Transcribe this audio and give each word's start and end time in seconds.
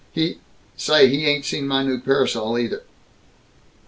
He 0.11 0.39
Say, 0.77 1.09
he 1.09 1.27
ain't 1.27 1.45
seen 1.45 1.67
my 1.67 1.83
new 1.83 1.99
parasol, 1.99 2.55
neither!" 2.55 2.81